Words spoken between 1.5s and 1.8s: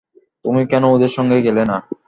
না?